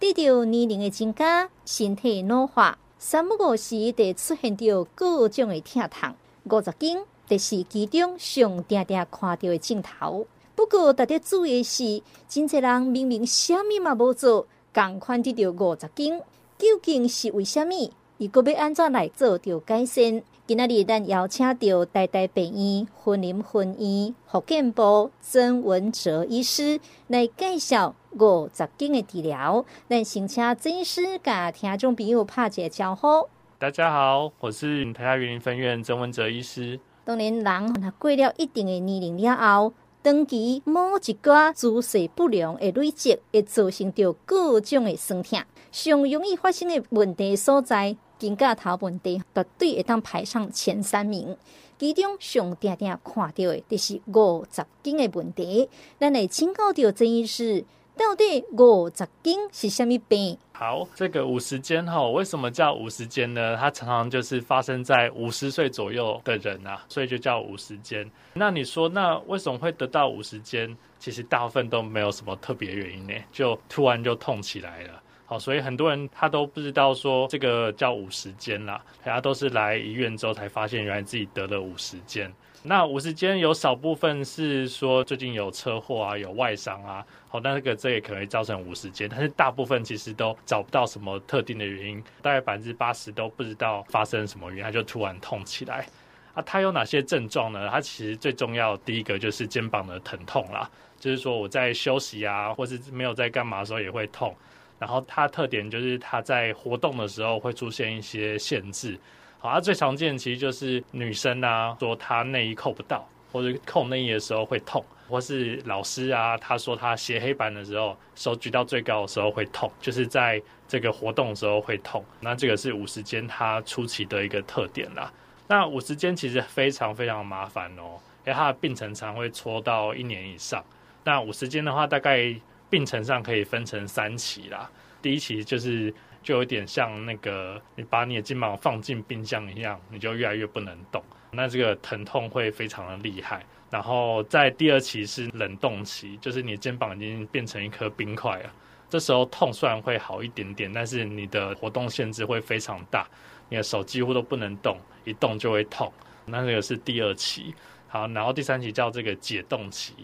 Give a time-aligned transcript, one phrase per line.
[0.00, 6.14] 得到年龄的增加，身体老化，三不五时得出现着各种的疼痛。
[6.44, 10.26] 五十斤，这是其中上常常看到的镜头。
[10.54, 16.20] 不过，值得注意的是，真侪人明明啥物嘛无做，共款得到五十斤，
[16.56, 17.92] 究竟是为虾米？
[18.18, 20.22] 伊阁要安怎来做着改善？
[20.46, 29.64] 今仔日咱邀请到台大病院云林分院复健部曾文哲医师来介绍五十斤的治疗。
[29.88, 33.28] 咱先请曾医师甲听众朋友拍一个招呼。
[33.58, 36.80] 大家好，我是台大园林分院曾文哲医师。
[37.04, 45.40] 当然，人过了一定的年龄了后，长期某一寡姿势不良的累积，会造成着各种的酸痛。
[45.70, 47.96] 上容易发生的问题所在。
[48.18, 51.36] 肩胛头问题绝对会当排上前三名，
[51.78, 55.70] 其中上常常看到的就是五十斤的问题。
[56.00, 57.64] 咱来请教到曾医师，
[57.98, 60.38] 到底五十肩是什么病？
[60.52, 63.56] 好，这个五十肩哈，为什么叫五十肩呢？
[63.56, 68.08] 它常常就是发生在五十岁左右的人啊，所以就叫五十肩。
[68.34, 70.76] 那你说，那为什么会得到五十肩？
[71.00, 75.02] 其实大部分都没有什么特别原因呢，就突然就痛起来了。
[75.26, 82.32] 好，所以很多人他都不知道说这个叫五十肩啦，大家都是来医院之后才发现原来自己得了五十肩。
[82.64, 95.86] 那五十肩有少部分是说最近有车祸啊，有外伤啊，好，那这个这也可能造成五十肩，但是大部分其实都找不到什么特定的原因，大概百分之八十都不知道发生什么原因，他就突然痛起来。
[96.34, 97.68] 啊，它有哪些症状呢？
[97.70, 104.34] 它其实最重要第一个就是肩膀的疼痛啦，就是说我在休息啊，或是没有在干嘛的时候也会痛。
[104.78, 108.96] 然后它特点就是它在活动的时候会出现一些限制，
[109.38, 122.04] 好，它最常见其实就是女生啊说她内衣扣不到，或者扣内衣的时候会痛，或是老师啊他说他写黑板的时候手举到最高的时候会痛，就是在这个活动的时候会痛。
[122.20, 125.12] 那这个是五十肩它初期的一个特点啦。
[125.46, 130.64] 那五十肩其实非常非常麻烦哦，因为它的病程常会拖到一年以上。
[131.04, 132.34] 那五十肩的话大概。
[132.70, 135.90] 病程上可以分成三期啦，第一期就是
[136.22, 143.44] 就有点像那个你把你的肩膀放进冰箱一样，你就越来越不能动，那这个疼痛会非常的厉害。
[143.70, 148.52] 然后在第二期是冷冻期，就是你的肩膀已经变成一颗冰块了，
[148.88, 153.06] 这时候痛虽然会好一点点，但是你的活动限制会非常大，
[153.48, 155.92] 你的手几乎都不能动，一动就会痛。
[156.24, 157.54] 那这个是第二期，
[157.88, 159.94] 好，然后第三期叫这个解冻期。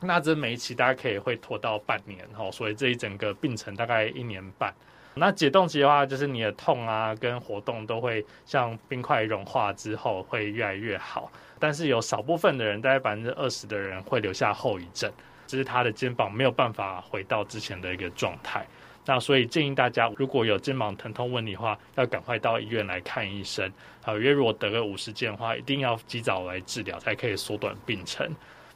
[0.00, 4.72] 那这每一期大概可以会拖到半年哈，所以这一整个病程大概一年半。
[5.14, 15.12] 那解冻期的话，就是你的痛啊跟活动都会像冰块融化之后会越来越好，但是有少部分的人，大概百分之二十的人会留下后遗症，
[15.46, 18.66] 就是他的肩膀没有办法回到之前的一个状态。
[19.04, 23.70] 那所以建议大家，如果有肩膀疼痛问题的话，要赶快到医院来看医生。
[24.00, 28.26] 好，因为如果得个五十肩的话，一定要及早来治疗，才可以缩短病程。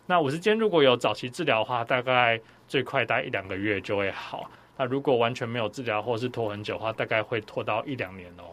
[0.04, 4.50] 那五十肩如果有早期治疗的话，大概最快大概一两个月就会好。
[4.76, 8.44] 那如果完全没有治疗或是拖很久的话，大概会拖到一两年哦。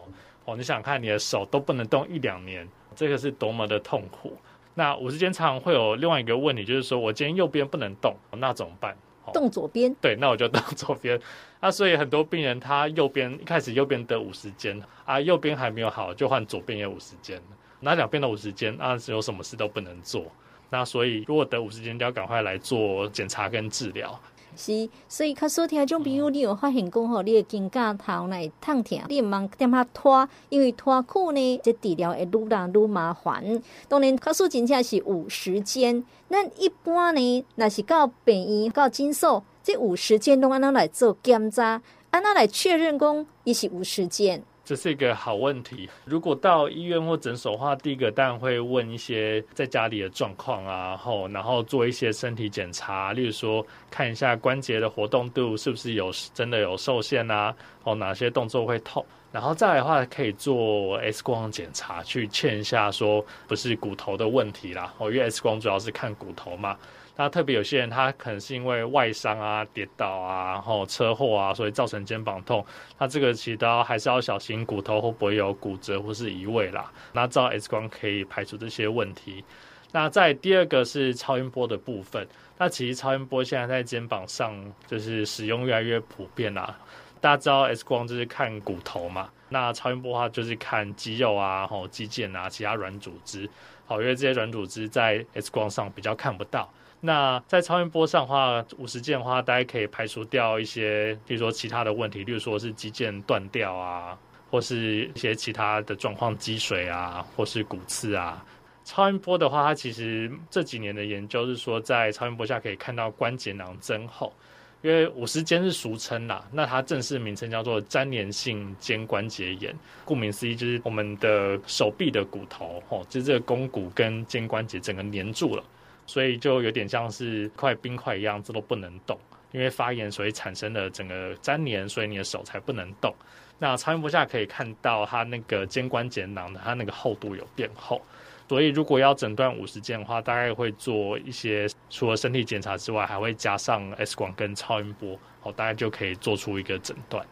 [0.44, 4.36] 哦，你想看你的手都不能动一两年，这个是多么的痛苦。
[4.74, 8.96] 那五十肩常常会有另外一个问题，就是说我今天右边不能动，那怎么办？
[9.32, 9.94] 动左边。
[10.02, 11.18] 对，那我就动左边。
[11.60, 17.40] 那所以很多病人他右边一开始右边得五十肩啊，右边还没有好，就换左边也五十肩。
[17.80, 20.26] 那两边的五十肩，那有什么事都不能做。
[20.70, 24.18] 那所以，如果得五十肩，就要赶快来做检查跟治疗。
[24.56, 33.62] 是，所以较少听种，比如你有发现讲吼，你的肩胛头来痛痛，你唔忙点下拖，因为拖久呢，这治疗会愈来愈麻烦。
[33.88, 36.04] 当然，较少真正是五十间。
[36.28, 44.42] 那一般呢，若是到病院到诊所，这五十间拢安怎来做检查，安怎来确认讲伊是五十间。
[44.64, 45.88] 这是一个好问题。
[46.04, 66.76] 如果到医院或诊所的话，第一个当然会问一些在家里的状况啊，然后然后做一些身体检查，例如说看一下关节的活动度是不是有真的有受限啊，哦哪些动作会痛，然后再来的话可以做 X 光检查去验一下说不是骨头的问题啦，哦因为 X 光主要是看骨头嘛。
[67.16, 72.64] 那特别有些人，他可能是因为外伤啊、跌倒啊、然后车祸啊，所以造成肩膀痛。
[72.98, 76.92] 那这个其实都还是要小心骨头会不会有骨折或是移位啦。
[77.12, 79.44] 那照 X 光可以排除这些问题。
[79.92, 82.26] 那在第二个是超音波的部分。
[82.58, 86.76] 那其实超音波现在在肩膀上就是使用越来越普遍啦。
[87.20, 93.48] 大家知道 X 光就是看骨头嘛，那超音波的话就是看肌肉啊、然后肌腱啊、其他软组织。
[93.86, 96.68] 好，因为这些软组织在 X 光上比较看不到。
[97.06, 104.18] 那在超音波上的话，五十肩的话，大家可以排除掉一些，比如说其他的问题，例如说是肌腱断掉啊，
[104.50, 108.42] 或是一些其他的状况，积水啊，或是骨刺啊。
[108.86, 114.32] 超音波的话，它其实这几年的研究是说，在超音波下可以看到关节囊增厚。
[114.80, 119.74] 因为五十肩是俗称啦，那它正式名称叫做粘连性肩关节炎。
[120.06, 125.64] 顾名思义，就是我们的手臂的骨头，哦，就是这个肱骨跟肩关节整个粘住了，
[126.06, 129.18] 所以就有点像是块冰块一样，这都不能动。
[129.52, 133.14] 因为发炎，所以产生了整个粘连，所以你的手才不能动。
[133.58, 138.02] 那超音波下可以看到它那个肩关节囊的它那个厚度有变厚。
[138.46, 147.24] 所以，如果要诊断五十肩的话，大概会做一些除了身体检查之外，还会加上 X 光跟超音波，哦，大概就可以做出一个诊断。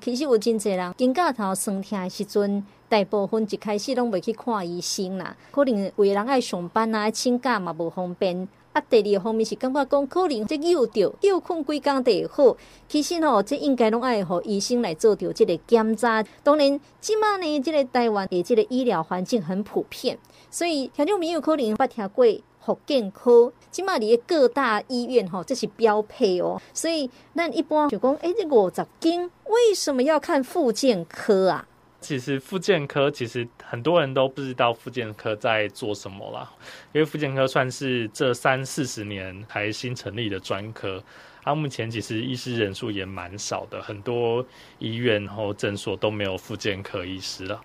[0.00, 8.48] 其实有真侪人肩胛头酸痛的时阵，大部分一开始拢未去看医生啦，可能有的人爱上班啊，请假嘛无方便。
[8.72, 12.56] 啊，第二个方面是感觉讲可能这有着又困几工就会好。
[12.86, 16.22] 其实吼，这应该拢爱互医生来做着这个检查。
[16.42, 20.18] 当然，即马呢，这个台湾的这个医疗环境很普遍，
[20.50, 22.26] 所以听众朋友可能捌听过
[22.60, 23.50] 福建科。
[23.70, 26.60] 即马里的各大医院吼，这是标配哦。
[26.74, 31.66] 所以，咱一般就讲，哎、欸，这五十斤为什么要看复健科啊？
[32.06, 36.48] 其实复健科其实很多人都不知道复健科在做什么啦，
[36.92, 41.02] 因为复健科算是这三四十年才新成立的专科，
[41.42, 44.46] 它目前其实医师人数也蛮少的，很多
[44.78, 47.60] 医院或诊所都没有复健科医师了。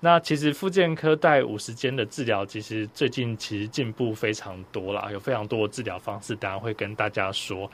[0.00, 7.70] 那其实复健科带五十间的治疗，其实最近其实进步非常多啦，有非常多的治疗方式，当然会跟大家说。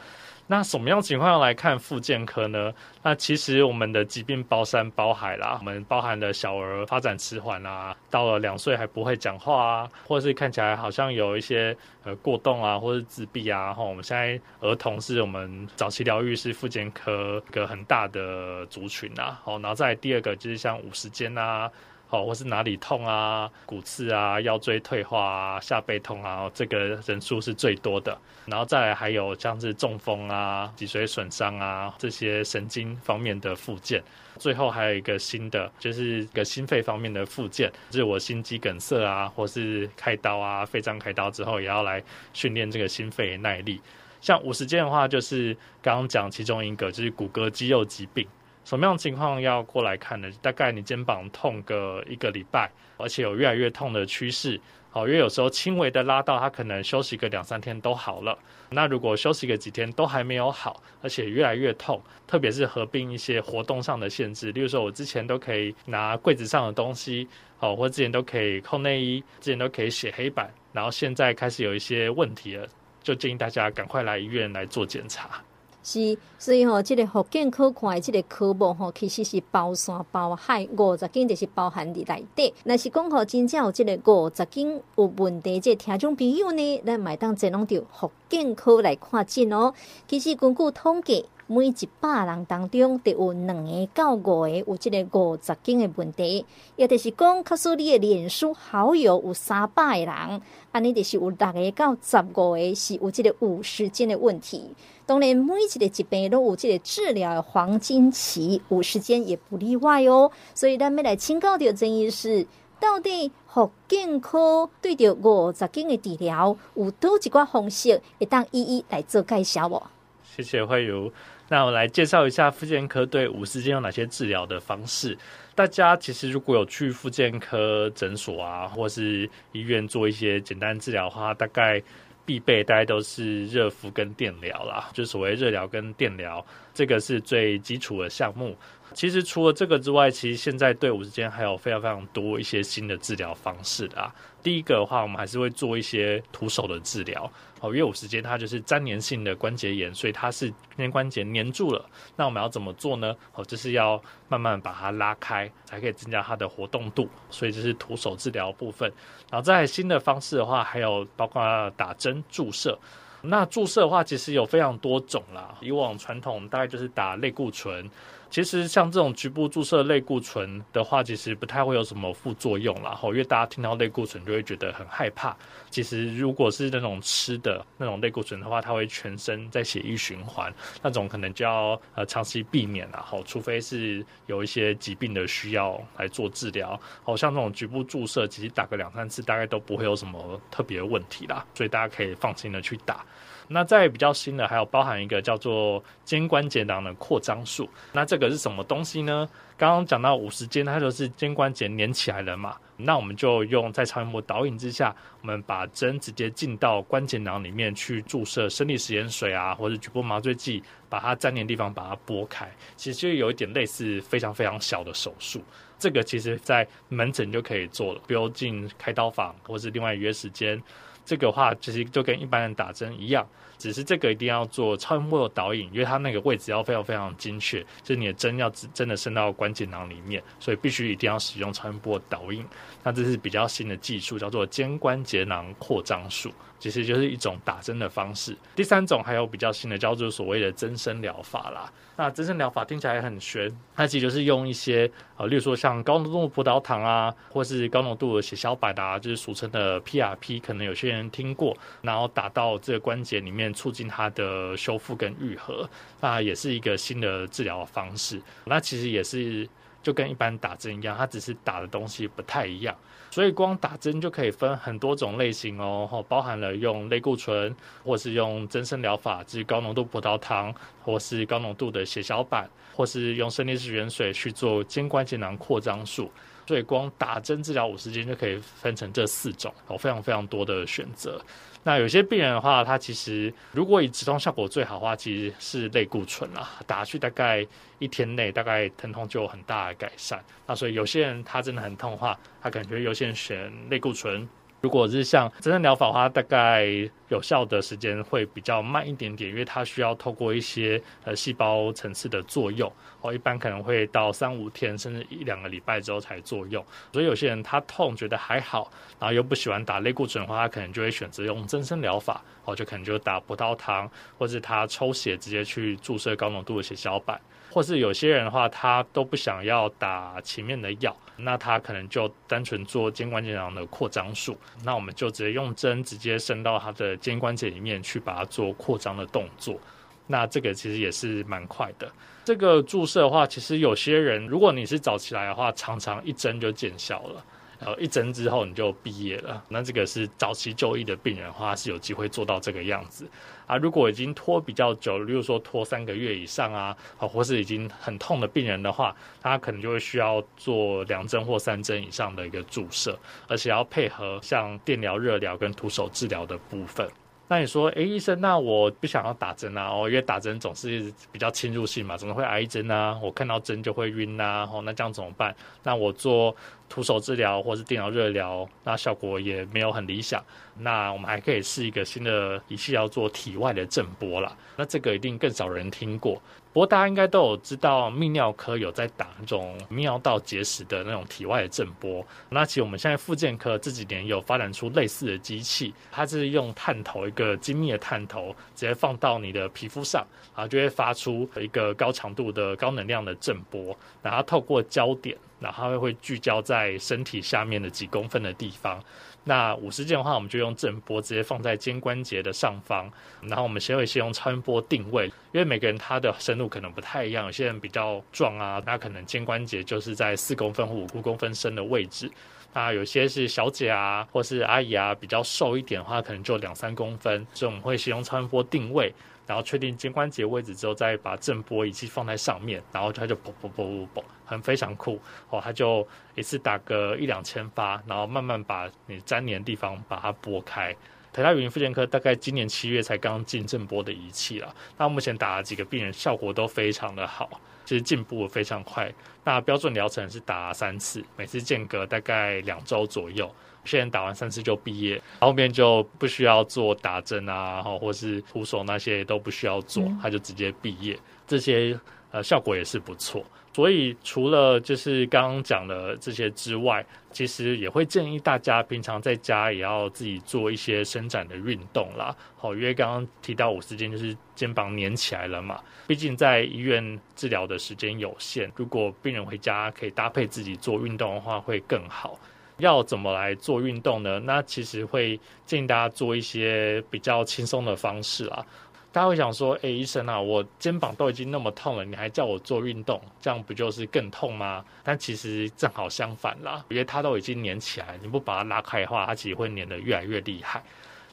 [0.48, 2.72] 那什么样情况要来看复健科呢？
[3.02, 11.74] 那其实我们的疾病包山包海啦，我们包含了小儿发展迟缓啊，到了两岁还不会讲话啊，或者是看起来好像有一些
[12.04, 13.72] 呃过动啊，或者是自闭啊。
[13.72, 19.40] 哈，我们现在儿童是我们早期疗愈是复健科一个很大的族群啊。
[19.42, 21.70] 好，然后再第二个就是像五十肩啊。
[22.12, 28.16] 哦，或是哪里痛啊、骨刺啊、腰椎退化啊、下背痛啊，这个人数是最多的。
[28.44, 34.02] 然后再来还有像是中风啊、脊髓损伤啊这些神经方面的附件。
[34.38, 42.02] 最后还有一个新的，就是一个心肺方面的附件，就是我心肌梗塞啊，或是开刀啊、肺脏开刀之后，也要来
[42.34, 43.80] 训练这个心肺耐力。
[44.20, 48.26] 像五十肩的话，就是刚刚讲其中一个，就是骨骼肌肉疾病。
[48.64, 50.30] 什么样情况要过来看呢？
[50.40, 54.60] 大概你肩膀痛个一个礼拜，而且有越来越痛的趋势。
[54.90, 58.38] 好，因为有时候轻微的拉到，它可能休息个两三天都好了。
[58.68, 67.26] 那如果休息个几天都还没有好，而且越来越痛，特别是合并一些活动上的限制，例如说我之前都可以拿柜子上的东西，
[67.56, 72.68] 好，或之前都可以扣内衣，之前都可以写黑板，然后现在开始有一些问题了，
[73.02, 75.42] 就建议大家赶快来医院来做检查。
[75.82, 82.55] 是，所以吼，这个福建科看的这个科目吼，其实是包山包海，五十斤就是包含伫内底。
[82.64, 89.75] 若是讲吼，真正有这个五十斤有问题，这听众朋友呢，咱买当真拢着福建科来看诊哦。
[90.06, 91.26] 其实根据统计。
[91.49, 96.46] 每一百人当中，得有两个到五个有这个五十斤的问题，
[96.76, 100.40] 也就是讲，假使你的脸书好友有三百人，
[100.70, 104.70] 安尼就是有六个到十五个是有这个五十斤的问题。
[105.12, 110.32] 当然，每一个疾病都有这个治疗的黄金期，五十肩也不例外哦。
[110.54, 112.46] 所以，咱要来请教的争议是，
[112.81, 119.82] 到底复健科对着五十肩的治疗有多几挂方式，会当一一来做介绍哦。
[120.24, 121.12] 谢谢慧茹。
[121.50, 125.19] 那我来介绍一下复健科对五十肩有哪些治疗的方式。
[125.54, 131.82] 大家其实如果有去复健科诊所啊，或是医院做一些简单治疗的话，大概
[132.24, 134.91] 必备大家都是热敷跟电疗啦。
[134.93, 138.56] 就所谓热疗跟电疗，这个是最基础的项目。
[138.94, 144.14] 其实除了这个之外，其实现在队伍之间还有非常非常多一些新的治疗方式的啊。
[144.43, 147.31] 第一个的话，我们还是会做一些徒手的治疗。
[147.61, 151.84] 哦，因为五十肩它就是粘连性的关节炎，所以它是肩关节粘住了。
[152.17, 153.15] 那我们要怎么做呢？
[153.34, 157.08] 哦，就是要慢慢把它拉开，才可以增加它的活动度。
[157.31, 158.93] 所以这是徒手治疗部分。
[159.31, 162.77] 然后在新的方式的话，还有包括打针注射。
[163.25, 165.56] 那注射的话，其实有非常多种啦。
[165.61, 167.89] 以往传统大概就是打类固醇。
[168.32, 172.98] 其实像这种局部注射类固醇的话，其实不太会有什么副作用啦。
[173.05, 175.36] 因为大家听到类固醇就会觉得很害怕。
[175.69, 183.05] 其实如果是那种吃的那种类固醇的话，它会全身在血液循环，那种可能就要呃长期避免啦。
[183.06, 186.81] 好，除非是有一些疾病的需要来做治疗。
[187.05, 193.05] 好像这种局部注射，其实打个两三次大概都不会有什么特别的问题啦，所以大家可以放心的去打。
[193.52, 197.68] 那在比较新的，还有包含一个叫做肩关节囊的扩张术。
[197.92, 199.28] 那这个是什么东西呢？
[199.56, 202.56] 刚刚讲到五十肩，它就是肩关节粘起来了嘛。
[202.78, 212.50] 那我们就用在超音波导引之下，我们把针直接进到关节囊里面去注射生理食盐水啊，或者局部麻醉剂，把它粘连地方把它拨开。
[212.76, 215.40] 其实就有一点类似非常非常小的手术。
[215.78, 220.60] 这个其实在门诊就可以做了，不用进开刀房或是另外约时间。
[221.04, 223.26] 这个话其实就跟一般人打针一样，
[223.62, 232.44] 只是这个一定要做超音波的导引，因为它那个位置要非常非常精确，就是你的针要真的伸到关节囊里面，所以必须一定要使用超音波导引。
[232.82, 236.32] 那这是比较新的技术，叫做肩关节囊扩张术。
[236.58, 238.36] 其实就是一种打针的方式。
[238.54, 241.69] 第三种还有比较新的，叫做所谓的增生疗法啦。
[241.96, 255.68] 那增生疗法听起来很玄，它其实就是用一些呃，例如说像高浓度葡萄糖啊，或是高浓度的血小板啊，就是俗称的 PRP，可能有些人听过，然后打到这个关节里面，促进它的修复跟愈合。
[256.00, 258.20] 那也是一个新的治疗方式。
[258.44, 259.48] 那其实也是
[259.82, 262.76] 就跟一般打针一样，它只是打的东西不太一样。
[263.10, 267.54] 所以光打针就可以分很多种类型哦，包含了用类固醇，
[267.84, 276.10] 或是用增生疗法，即高浓度葡萄糖，或是高浓度的血小板，或是用生理食盐水去做肩关节囊扩张术。
[276.46, 281.22] 所以光打针治疗五十斤就可以分成这四种，有非常非常多的选择。
[281.64, 287.46] 那有些病人的话，他其实如果以止痛效果最好的话，其实是类固醇啦，打去大概
[287.78, 290.22] 一天内，大概疼痛就有很大的改善。
[290.46, 294.28] 那所以有些人他真的很痛的话，他感觉优先选类固醇。
[294.60, 296.64] 如果是像真正疗法的话，大概
[297.08, 306.64] 有效的时间会比较慢一点点，因为它需要透过一些呃细胞层次的作用，哦，一般可能会到三五天甚至一两个礼拜之后才作用。
[306.92, 317.20] 所以有些人他痛觉得还好，然后又不喜欢打类固醇的话，他可能就会选择用增生疗法，哦，就可能就打葡萄糖，或者他抽血直接去注射高浓度的血小板。
[317.50, 324.34] 或是有些人的话，他都不想要打前面的药，那他可能就单纯做肩关节囊的扩张术。
[324.64, 329.60] 那我们就直接用针直接伸到他的肩关节里面去，把它做扩张的动作。
[330.06, 331.90] 那这个其实也是蛮快的。
[332.24, 337.24] 这个注射的话，其实有些人如果你是早期来的话，常常一针就见效了。
[337.64, 343.06] 然后一针之后你就毕业了，那这个是早期就医的病人的话是有机会做到这个样子
[343.46, 343.56] 啊。
[343.56, 356.88] 如果已经拖比较久，例如说拖三个月以上啊啊，或是已经很痛的病人的话，他可能就会需要做两针或三针以上的一个注射，而且要配合像电疗、热疗跟徒手治疗的部分。
[357.29, 365.34] 那你说，哎，医生，那我不想要打针啊，哦，因为打针总是比较侵入性嘛，总是会挨针啊，我看到针就会晕呐，哦，那这样怎么办？
[365.62, 366.36] 那我做
[366.69, 370.22] 徒手治疗或是电脑、热疗，那效果也没有很理想。
[370.58, 374.36] 那我们还可以试一个新的仪器，要做体外的震波啦。
[374.56, 376.20] 那这个一定更少人听过。
[376.52, 382.06] 不过大家应该都有知道，泌尿科有在打那种泌尿道结石的那种体外的震波。
[382.28, 390.06] 那其实我们现在复健科这几年有发展出类似的机器，它是用探头，一个精密的探头，直接放到你的皮肤上，
[390.36, 398.78] 然后就会发出一个高强度的高能量的震波，然后透过焦点，然后它会聚焦在身体下面的几公分的地方。
[399.24, 402.91] 那五十件的话，我们就用震波直接放在肩关节的上方，
[403.22, 412.10] 然后我们先会先用超音波定位，因为每个人他的深度可能不太一样，有些人比较壮啊，那可能肩关节就是在四公分或五公分深的位置，
[412.54, 418.94] 那有些是小姐啊或是阿姨啊比较瘦一点的话，可能就两三公分，所以我们会使用超声波定位。
[419.24, 425.40] 然后确定肩关节位置之后，再把震波仪器放在上面，然后它就啵啵啵啵啵，很非常酷哦。
[425.42, 430.74] 它就一次打个一两千发，然后慢慢把你粘连的地方把它拨开。
[431.12, 437.28] 台大云林复健科大概今年七月才刚进正波的仪器了，那目前打了几个病人，效果都非常的好，
[437.66, 438.90] 其实进步非常快。
[439.22, 443.31] 那标准疗程是打三次，每次间隔大概两周左右。
[443.64, 450.98] 现在打完三次就毕业，后面就不需要做打针啊，或是徒手那些都不需要做，他就直接毕业。
[451.28, 451.78] 这些
[452.10, 453.24] 呃效果也是不错。
[453.54, 462.14] 所以除了就是刚刚讲的这些之外，其实也会建议大家平常在家也要自己做一些伸展的运动啦。
[462.36, 472.19] 好，因为刚刚提到五十肩就是肩膀粘起来了嘛，毕竟在医院治疗的时间有限，如果病人回家可以搭配自己做运动的话，会更好。
[472.58, 474.20] 要怎么来做运动呢？
[474.20, 478.44] 那其实会建议大家做一些比较轻松的方式啦。
[478.93, 490.63] 大家会想说：“哎，医生啊，我肩膀都已经那么痛了，你还叫我做运动，这样不就是更痛吗？”但其实正好相反啦，因为它都已经粘起来，你不把它拉开的话，它其实会粘得越来越厉害。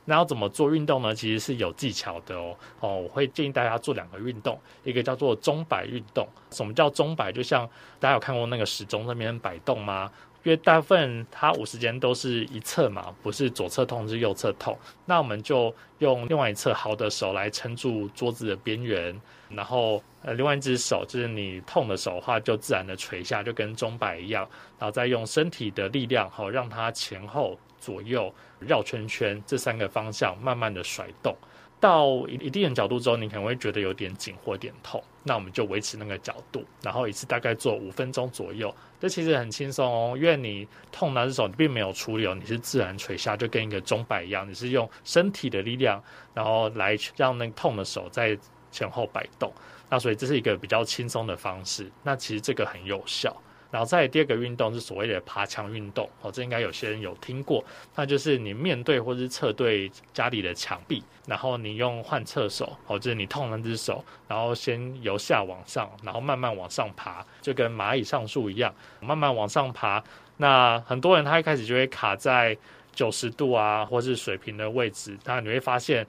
[0.06, 1.14] 那要怎么做运动呢？
[1.14, 2.56] 其实是有技巧的哦。
[2.80, 6.28] 哦，我会建议大家做两个运动，一个叫做钟摆运动。
[6.50, 7.32] 什么叫钟摆？
[7.32, 7.70] 就像
[8.00, 10.12] 大家有看过那个时钟那边摆动吗？
[10.43, 14.77] 因为大部分它五十肩都是一侧嘛，不是左侧痛是右侧痛。
[15.05, 19.19] 那我们就用另外一侧好的手来撑住桌子的边缘，
[19.50, 31.36] 然后呃，另外一只手就是你痛的手的话，就自然的垂下，就跟钟摆一样，然后再用身体的力量，好让它前后左右绕圈圈这三个方向慢慢的甩动。
[31.80, 38.74] 到一一定的角度之后，你可能会觉得有点紧或点痛，那我们就维持那个角度，然后一次大概做五分钟左右。
[39.00, 48.38] 这其实很轻松哦，因为你痛那只手你并没有处理哦，你是自然垂下，就跟一个钟摆一样，你是用身体的力量，然后来让那个痛的手在
[48.72, 49.52] 前后摆动。
[49.90, 53.36] 那所以这是一个比较轻松的方式，那其实这个很有效。
[53.72, 57.64] 然后再第二个运动是所谓的爬墙运动哦，这应该有些人有听过，
[57.96, 70.04] 那就是你面对或是侧对家里的墙壁，然后你用换侧手哦，就是你痛那只手，然后先由下往上，然后慢慢往上爬，就跟蚂蚁上树一样，慢慢往上爬。
[70.38, 72.58] 那很多人他一开始就会卡在
[72.92, 76.04] 九十度啊，或是水平的位置，那你会发现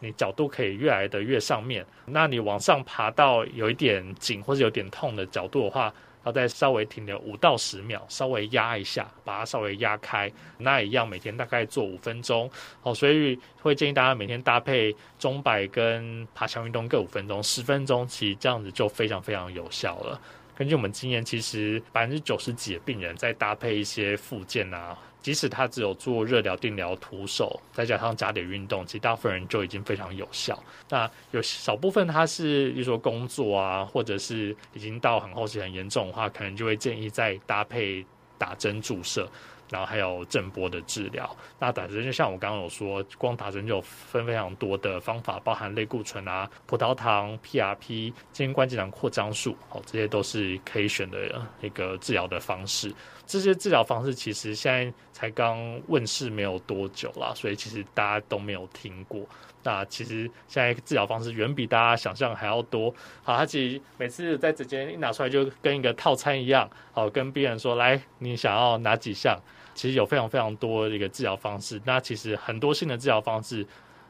[0.00, 5.90] 你角度可以越来的越上面，那你往上爬到有一点紧或者有点痛的角度的话。
[6.26, 10.28] 然后再稍微停留五到十秒，稍微压一下，把它稍微压开。
[10.58, 12.50] 那一样，每天大概做五分钟。
[12.80, 20.20] 好，所以会建议大家每天搭配钟摆跟爬墙运动各五分钟，十分钟，其实这样子就非常非常有效了。
[20.56, 24.98] 根据我们经验，其实百分之九十几的病人在搭配一些附件啊。
[25.26, 30.56] 即使他只有做热疗、定疗、徒手，再加上加点运动，其实大部分人就已经非常有效。
[30.88, 38.06] 那有少部分他是，比如说工作啊，或者是已经到很后期很严重的话，可能就会建议再搭配
[38.38, 39.28] 打针注射。
[39.70, 52.92] 然后还有震波的治疗，那打针就像我刚刚有说，光打针就有分非常多的方法，包含类固醇啊、葡萄糖、PRP、肩关节囊扩张术，哦，这些都是可以选的一个治疗的方式。
[53.26, 59.20] 这些治疗方式其实现在才刚问世没有多久啦，所以其实大家都没有听过。
[59.64, 62.94] 那其实现在治疗方式远比大家想象还要多。
[63.24, 69.36] 好，他其实每次在直接一拿出来就跟一个套餐一样，好，跟病人说，来，你想要哪几项？
[69.76, 71.80] 其实有非常非常多的一个治疗方式。
[71.84, 73.64] 那其实很多新的治疗方式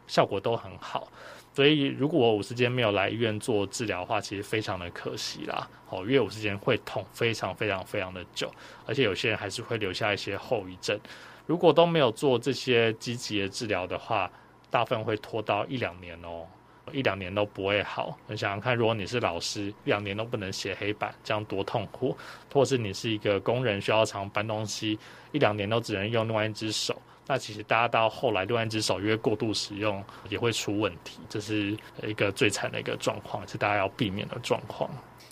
[0.06, 1.06] 效果都很好。
[1.52, 5.68] 所以如果我五十肩没有来医院做治疗的话，其实非常的可惜啦。
[5.88, 8.50] 哦，因为五十肩会痛非常非常非常的久，
[8.86, 10.98] 而且有些人还是会留下一些后遗症。
[11.46, 14.30] 如果都没有做这些积极的治疗的话，
[14.70, 16.46] 大部分会拖到一两年哦，
[16.92, 18.16] 一两年都不会好。
[18.26, 22.16] 你想想看，如果你是老师，一两年都不能写黑板，这样多痛苦；
[22.52, 24.98] 或是你是一个工人，需要常搬东西，
[25.32, 34.88] 一两年都只能用另外一只手，那其实大家到后来另外一只手因为过度使用也会出问题，这是一个最惨的一个状况，是大家要避免的状况。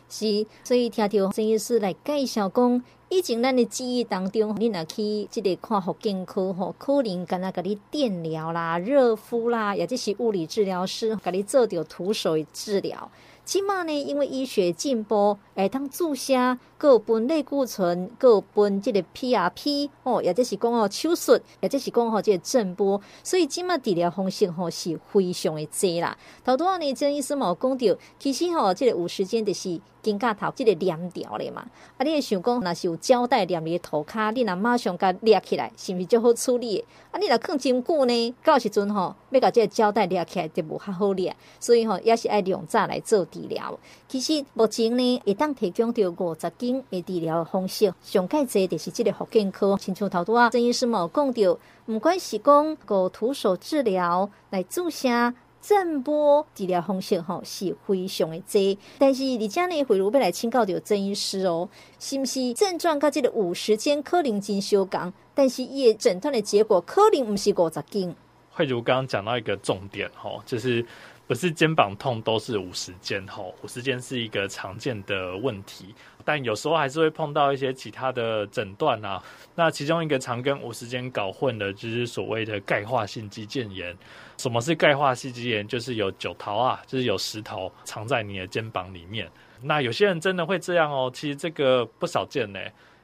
[0.09, 2.83] 是，所以听到郑医师来介绍讲。
[3.11, 13.09] 以前咱的记忆当中，你若去这个看复健科吼，可能敢若甲你电疗啦、热敷啦，也就是物理治疗师甲你做着徒手的治疗。
[13.44, 26.18] 起码呢，因为医学进步，会当注射，各分类固醇，各分这个 PRP 哦，也就是讲哦手术，也就是讲吼这个震波，所以起码治疗方式吼是非常的多啦。
[26.44, 29.81] 头拄仔呢，曾医师嘛有讲到，其实吼这个有时间就是。
[30.05, 31.66] 肩胛头这个连掉的嘛，
[31.97, 36.85] 啊，你会想讲，若是有胶带粘你的头壳，你若马上甲裂起来，是毋是就好处理？
[37.11, 43.81] 啊，你若放真久呢，到时阵吼，要甲这个胶带裂起来就无较好裂，所以吼，也是爱用早来做治疗。
[44.07, 55.34] 其实目前呢，会当提供到五十斤种的治疗方式，上盖济就是这个福建科，亲像头拄啊，郑医师嘛有讲到，毋管是讲个徒手治疗来注射。
[55.66, 61.66] 震波治疗方式吼是非常的多，但是你家呢，回如要来请教到郑医师哦，
[61.98, 68.14] 是不是症状跟这个五十间可能真相共，但是伊的诊断的结果可能不是五十肩。
[68.50, 70.84] 慧如刚刚讲到一个重点吼，就是
[71.26, 75.94] 不是肩膀痛都是五十间吼，五十间是一个常见的问题。
[76.24, 79.22] 但有时候还是会碰到一些其他的诊断啊，
[79.54, 83.96] 那其中一个常跟五十肩搞混的，就是所谓的钙化性肌腱炎。
[84.38, 85.68] 什么是钙化性肌腱炎？
[85.68, 89.30] 就是有九桃啊，就是有石头藏在你的肩膀里面。
[89.62, 92.58] 那有些人真的会这样哦，其实这个不少见呢。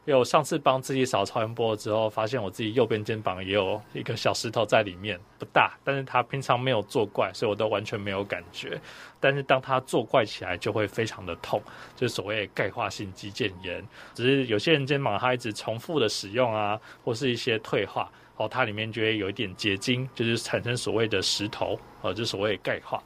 [0.06, 8.80] 因为我上次帮自己扫超音波之后，发现我自己右边肩膀也有一个小石头在里面，不大，但是它平常没有作怪，所以我都完全没有感觉。
[9.20, 11.62] 但是当它作怪起来，就会非常的痛，
[11.94, 13.86] 就是所谓钙化性肌腱炎。
[14.14, 23.00] 只是有些人肩膀它一直重复的使用啊，或是一些退化，哦，它里面就会有一点结晶，就是产生所谓的石头，哦，就所谓钙化。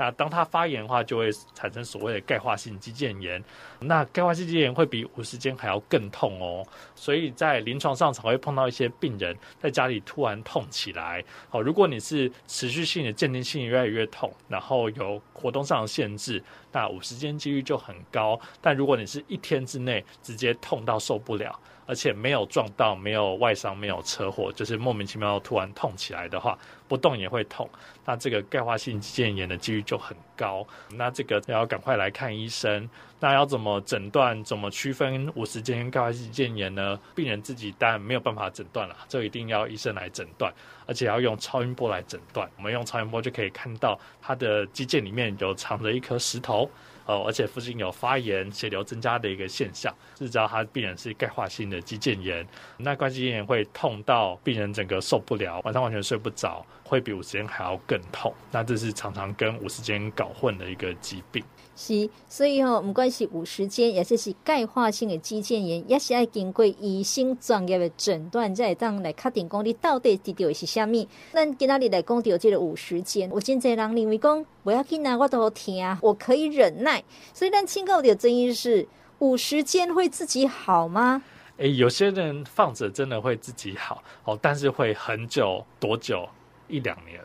[0.00, 3.44] 那当它发炎的话，就会产生所谓的钙化性肌腱炎。
[3.80, 6.66] 那钙化性肌腱炎会比五十肩还要更痛哦。
[6.94, 11.22] 所以在临床上常会碰到一些病人在家里突然痛起来。
[11.50, 18.40] 好，如果你是持续性的渐进性越来越痛，然后有活动上的限制，那五十肩几率就很高。
[18.62, 27.68] 但如果你是一天之内直接痛到受不了，而且没有撞到、没有外伤、没有车祸，就是莫名其妙突然痛起来的话，不动也会痛。
[28.04, 30.66] 那这个钙化性肌腱炎的几率就很高。
[30.90, 32.88] 那这个要赶快来看医生。
[33.22, 34.42] 那要怎么诊断？
[34.42, 36.98] 怎么区分五十肩跟钙化性肌腱炎呢？
[37.14, 40.52] 病人自己当然没有办法诊断了，这一定要医生来诊断，
[40.86, 42.48] 而且要用超音波来诊断。
[42.56, 46.70] 我们用超音波就可以看到它的肌腱里面有藏着一颗石头。
[47.10, 52.46] 哦，而且附近有发炎、血流增加的一个现象，是知道他病人是钙化性的肌腱炎。
[52.78, 58.32] 那关节炎会痛到病人整个受不了，晚上完全睡不着，会比五十肩还要更痛。
[58.52, 61.42] 那这是常常跟五十肩搞混的一个疾病。
[61.82, 71.06] 是，所以吼、哦，不管是五十肩，也是是钙化性的肌腱炎，也是要经过医生专业的诊断，才会当来确定讲你到底得到的是啥物。
[71.32, 77.02] 咱今仔日来讲到这个五十肩，有真侪人认为讲不要紧啊，我都听啊，我可以忍耐。
[77.32, 78.86] 所以咱请教的争议是，
[79.20, 81.22] 五十肩会自己好吗？
[81.56, 86.28] 诶、有些人放着真的会自己好哦，但是会很久，多久？
[86.68, 87.18] 一两年。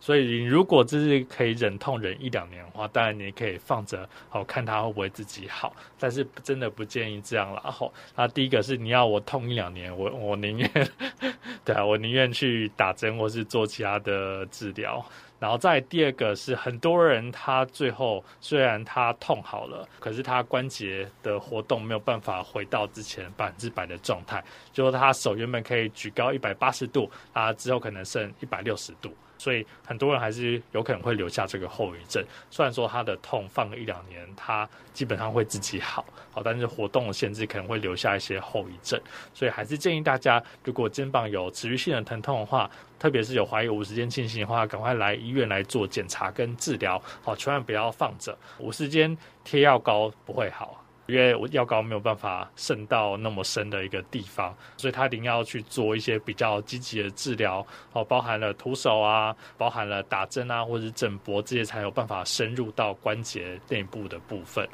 [0.00, 5.76] 所以你，如果这是可以忍痛忍一两年的话，当然你可以放着，好看它会不会自己好。
[5.98, 7.60] 但是真的不建议这样了。
[7.70, 10.70] 好，那第一个是你要我痛一两年，我我宁愿，
[11.64, 15.04] 对啊，我宁愿去打针或是做其他的治疗。
[15.38, 29.14] 然后再第二个是很多人他最后虽然他痛好了，可是他关节的活动没有办法回到之前百分之百的状态，就是他手原本可以举高一百八十度，啊之后可能剩一百六十度。
[29.40, 32.22] 所以很多人还是有可能会留下这个后遗症。
[32.50, 39.00] 虽然说他的痛放个一两年，他基本上会自己好，好，但是活动的限制可能会留下一些后遗症。
[39.32, 47.02] 所以还是建议大家，如果肩膀有持续性的疼痛的话，特别是有怀疑五十肩进行的话，赶快来医院来做检查跟治疗。
[47.22, 50.84] 好，千万不要放着，五十肩贴药膏不会好。
[51.10, 64.66] 因为药膏没有办法渗到那么深的一个地方，所以他一定要去做一些比较积极的治疗哦，包含了徒手啊，包含了打针啊，或者是整脖这些才有办法深入到关节内部的部分。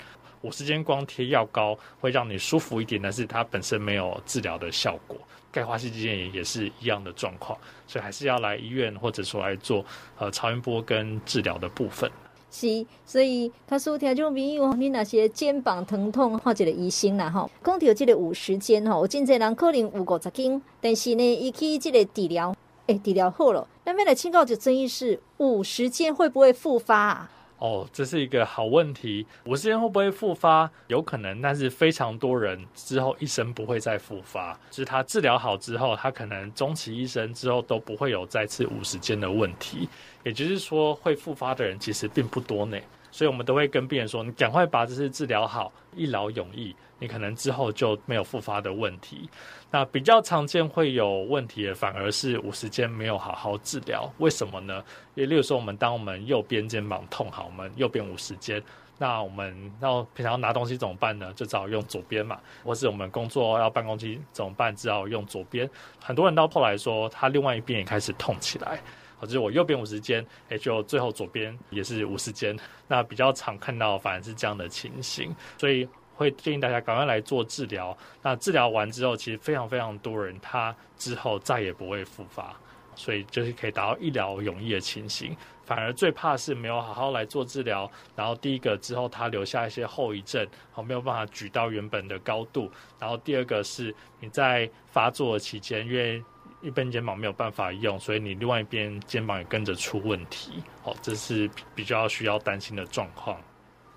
[0.42, 5.16] 五十肩光贴药膏会让你舒服一点，但是它本身没有治疗的效果。
[5.51, 9.85] 钙化性肌腱炎也是一样的状况，所以还是要来医院或者说来做
[10.18, 12.11] 呃超音波跟治疗的部分。
[12.59, 27.31] 是，所以他说听众朋友，你那些肩膀疼痛或者的医生啦，吼，讲到这个五十肩吼，有真侪人可能有五十斤，但是呢，伊去这个治疗，诶，治疗好了，那边来请教就争议是五十肩会不会复发啊？
[27.59, 29.27] 哦，这是一个好问题。
[29.45, 30.71] 五十肩会不会复发？
[30.88, 34.53] 有可能，但是非常多人之后一生不会再复发。
[34.71, 39.88] 就是他治疗好之后，他可能终其一生之后都不会有再次五十肩的问题。
[40.23, 42.77] 也就是说，会复发的人其实并不多呢。
[43.16, 49.26] 所以我们都会跟病人说：“你赶快把这些治疗好，一劳永逸。”你可能之后就没有复发的问题。
[49.70, 54.07] 那比较常见会有问题的，反而是五十肩没有好好治疗。
[54.18, 54.85] 为什么呢？
[55.14, 58.62] 也例如说，我们当我们右边肩膀痛好，我们右边五十肩，
[58.98, 61.33] 那我们要平常拿东西怎么办呢？
[61.35, 62.38] 就只好用左边嘛。
[62.62, 64.76] 或是我们工作要办公机怎么办？
[64.76, 65.66] 只好用左边。
[66.05, 68.79] 很多人到后来说，他另外一边也开始痛起来。
[69.18, 72.57] 好，就是我右边五十肩，也就最后左边也是五十肩。
[72.88, 75.88] 那比较常看到反而是这样的情形，所以。
[76.18, 77.94] 会建议大家赶快来做治疗。
[78.22, 82.57] 那治疗完之后，其实非常非常多人他之后再也不会复发，
[82.94, 85.37] 所以就是可以达到一劳永逸的情形。
[85.66, 92.72] 反而最怕是没有好好来做治疗，然后第一个之后他留下一些后遗症，好没有办法举到原本的高度。
[92.98, 96.24] 然后第二个是你在发作的期间，因为
[96.66, 100.55] 一边肩膀没有办法用，所以你另外一边肩膀也跟着出问题。
[100.83, 103.40] 哦，这是比较需要担心的状况。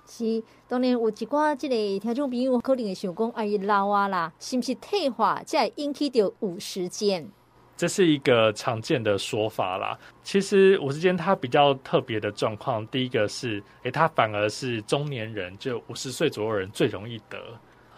[0.06, 7.28] 是，当然有一寡这个听众朋友可能会想讲，哎，老啊啦，是不是退化才会引起到五十肩？
[7.76, 9.98] 这是一个常见的说法啦。
[10.22, 17.38] 其实五十肩它比较特别的状况，第一个是，诶，它反而是中年人，就五十岁左右人最容易得。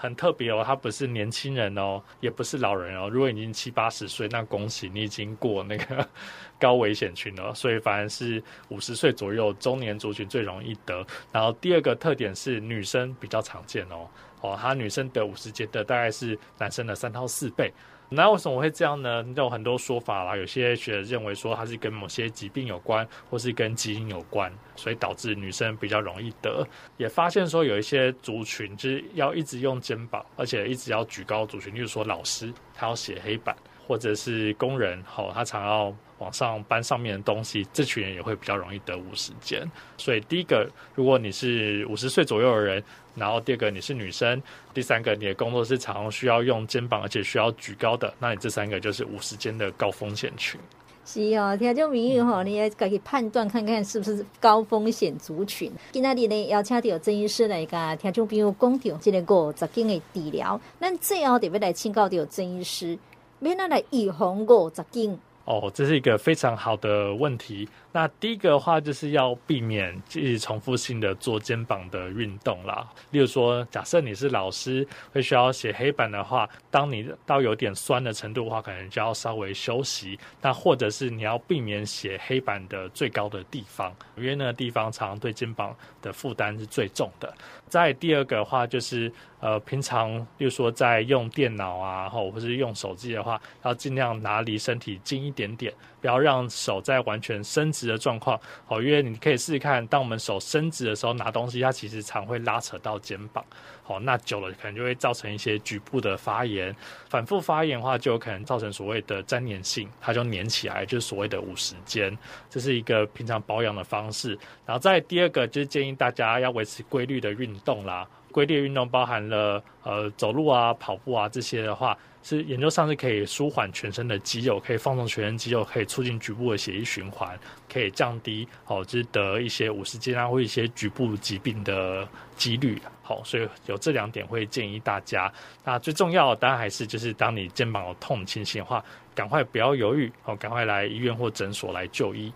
[0.01, 3.07] 很特别哦，他不是年轻人哦，也不是老人哦。
[3.07, 6.09] 如果已经七八十岁，那恭喜你已经过那个
[6.59, 7.53] 高危险群了。
[7.53, 11.05] 所以反而是五十岁左右中年族群最容易得。
[11.31, 14.09] 然后第二个特点是女生比较常见哦，
[14.41, 17.71] 哦，她女生得五十节的大概是男生的三到四倍。
[18.13, 19.26] 那为什么会这样呢？
[19.38, 20.36] 有很多说法啦。
[20.36, 26.67] 有些学者认为说它是跟某些疾病有关，或是跟基因有关，所以导致女生比较容易得。
[26.97, 33.56] 也发现说有一些族群就是要一直用肩膀，而且一直要举高族群，例如说老师他要写黑板，
[33.88, 39.69] 或者是工人，好，他常要往上搬上面的东西，这群人也会比较容易得五十肩。
[39.97, 42.81] 所以第一个，如果你是五十岁左右的人。
[43.13, 44.41] 然后第二个你是女生，
[44.73, 50.57] 第三个你的工作是常常需要用肩膀，而且需要举高的，那你这三个就是五十肩的高风险群。
[51.03, 55.69] 是哦，听众朋友哈，你也可以判断看看是不是高风险族群。
[55.91, 60.62] 今天呢，邀请到郑医师来跟听众朋友讲到这个五十肩的治疗。
[60.79, 62.97] 那最后特别来请教到郑医师，
[63.39, 65.19] 免那来预防五十肩。
[65.45, 67.67] 哦，这是一个非常好的问题。
[67.91, 72.88] 那第一个的话，就是要避免继续重复性的做肩膀的运动啦。
[73.10, 80.17] 例如说，假设你是老师，会需要写黑板的话，当你到有点酸的程度的话，可能就要稍微休息。
[80.41, 87.34] 那或者是你要避免写黑板的最高的地方，因为那个地方常常对肩膀的负担是最重的。
[87.67, 95.73] 再第二个的话，就是呃，平常例如说在用电脑啊，或者是用手机的话，要尽量拿离身体近一点点。
[95.99, 103.45] 不要让手在完全伸直的状况，好，因为你可以试试看，当我们手伸直的时候拿东西，它其实常会拉扯到肩膀，
[103.84, 106.75] 好，那久了可能就会造成一些局部的发炎，
[107.08, 112.17] 反复发炎的话，就有可能造成所谓的粘连性，它就粘起来，就是所谓的五十肩，
[112.49, 114.30] 这是一个平常保养的方式。
[114.65, 121.97] 然后再第二个就是建议大家要维持规律的运动啦，规律运动包含了呃走路啊、跑步啊这些的话。
[122.23, 127.35] 是研究上是可以舒缓全身的肌肉，可以放松全身肌肉，可以促进局部的血液循环，
[127.67, 132.79] 可以降低哦，就是得一些五十肩啊或一些局部疾病的几率。
[133.01, 135.33] 好，所以有这两点会建议大家。
[135.63, 142.31] 那最重要的当然还是就是当你肩膀有痛情形的话，赶快不要犹豫，哦，赶快来医院或诊所来就医。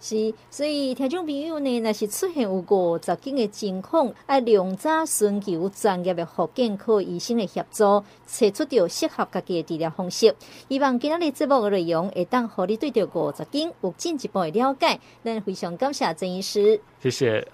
[0.00, 10.34] 是，所以听众朋友呢，若是出现有五十斤的情况，要尽早寻求专业的复健科医生的协助，找出着适合家己的治疗方式。
[10.70, 14.98] 希望今日的节目的内容会当互你对着五十斤有进一步的了解。
[15.22, 17.46] 咱非常感谢郑医师，谢谢。